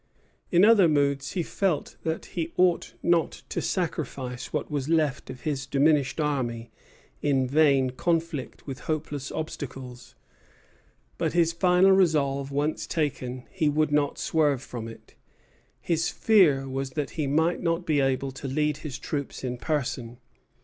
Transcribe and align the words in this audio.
In 0.49 0.65
other 0.65 0.87
moods 0.87 1.33
he 1.33 1.43
felt 1.43 1.95
that 2.01 2.25
he 2.33 2.53
ought 2.57 2.95
not 3.03 3.43
to 3.49 3.61
sacrifice 3.61 4.51
what 4.51 4.71
was 4.71 4.89
left 4.89 5.29
of 5.29 5.41
his 5.41 5.67
diminished 5.67 6.19
army 6.19 6.71
in 7.21 7.45
vain 7.47 7.91
conflict 7.91 8.65
with 8.65 8.79
hopeless 8.89 9.31
obstacles. 9.31 10.15
But 11.19 11.33
his 11.33 11.53
final 11.53 11.91
resolve 11.91 12.49
once 12.51 12.87
taken, 12.87 13.43
he 13.51 13.69
would 13.69 13.91
not 13.91 14.17
swerve 14.17 14.63
from 14.63 14.87
it. 14.87 15.13
His 15.79 16.09
fear 16.09 16.67
was 16.67 16.93
that 16.93 17.11
he 17.11 17.27
might 17.27 17.61
not 17.61 17.85
be 17.85 17.99
able 17.99 18.31
to 18.31 18.47
lead 18.47 18.77
his 18.77 18.97
troops 18.97 19.43
in 19.43 19.57
person. 19.57 20.17